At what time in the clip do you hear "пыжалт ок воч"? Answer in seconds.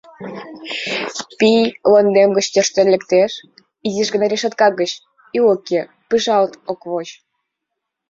6.09-7.07